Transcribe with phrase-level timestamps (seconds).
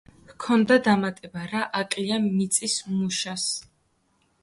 [0.29, 3.49] ჰქონდა დამატება „რა აკლია მიწის მუშას“.